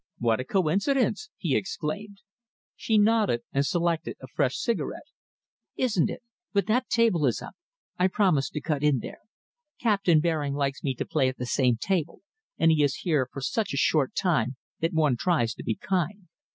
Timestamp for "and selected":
3.53-4.15